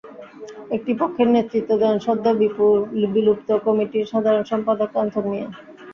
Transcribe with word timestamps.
একটি 0.71 0.91
পক্ষের 1.01 1.27
নেতৃত্ব 1.29 1.71
দেন 1.81 1.95
সদ্য 2.05 2.25
বিলুপ্ত 3.13 3.49
কমিটির 3.65 4.09
সাধারণ 4.11 4.43
সম্পাদক 4.51 4.89
কাঞ্চন 4.95 5.25
মিয়া। 5.31 5.47